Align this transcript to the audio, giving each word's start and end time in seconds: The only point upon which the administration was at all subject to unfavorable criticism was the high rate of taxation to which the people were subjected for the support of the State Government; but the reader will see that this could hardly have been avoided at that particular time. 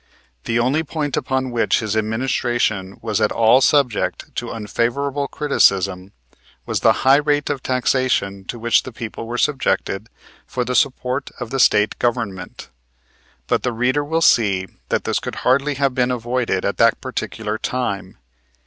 The 0.45 0.57
only 0.57 0.83
point 0.83 1.15
upon 1.15 1.51
which 1.51 1.79
the 1.79 1.99
administration 1.99 2.97
was 3.03 3.21
at 3.21 3.31
all 3.31 3.61
subject 3.61 4.33
to 4.37 4.49
unfavorable 4.51 5.27
criticism 5.27 6.11
was 6.65 6.79
the 6.79 6.91
high 7.05 7.17
rate 7.17 7.51
of 7.51 7.61
taxation 7.61 8.43
to 8.45 8.57
which 8.57 8.81
the 8.81 8.91
people 8.91 9.27
were 9.27 9.37
subjected 9.37 10.09
for 10.47 10.65
the 10.65 10.73
support 10.73 11.29
of 11.39 11.51
the 11.51 11.59
State 11.59 11.99
Government; 11.99 12.69
but 13.45 13.61
the 13.61 13.71
reader 13.73 14.03
will 14.03 14.21
see 14.23 14.65
that 14.89 15.03
this 15.03 15.19
could 15.19 15.35
hardly 15.45 15.75
have 15.75 15.93
been 15.93 16.09
avoided 16.09 16.65
at 16.65 16.77
that 16.77 16.99
particular 16.99 17.59
time. 17.59 18.17